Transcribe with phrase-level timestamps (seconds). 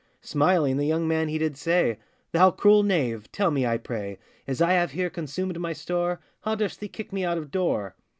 [0.23, 1.99] Smiling, the young man he did say,
[2.31, 3.31] 'Thou cruel knave!
[3.31, 7.13] tell me, I pray, As I have here consumed my store, How durst thee kick
[7.13, 7.93] me out of door?